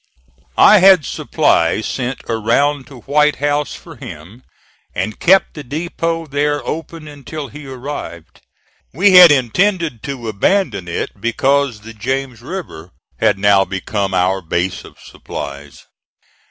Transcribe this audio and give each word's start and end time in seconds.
I 0.57 0.79
had 0.79 1.05
supplies 1.05 1.85
sent 1.85 2.21
around 2.27 2.87
to 2.87 3.01
White 3.01 3.35
House 3.35 3.75
for 3.75 3.97
him, 3.97 4.41
and 4.95 5.19
kept 5.19 5.53
the 5.53 5.63
depot 5.63 6.25
there 6.25 6.65
open 6.65 7.07
until 7.07 7.49
he 7.49 7.67
arrived. 7.67 8.41
We 8.93 9.13
had 9.13 9.31
intended 9.31 10.01
to 10.01 10.27
abandon 10.27 10.87
it 10.87 11.21
because 11.21 11.81
the 11.81 11.93
James 11.93 12.41
River 12.41 12.89
had 13.19 13.37
now 13.37 13.63
become 13.63 14.15
our 14.15 14.41
base 14.41 14.83
of 14.83 14.97
supplies. 14.99 15.85